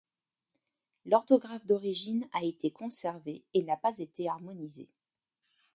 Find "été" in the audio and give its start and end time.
2.43-2.71, 3.99-4.27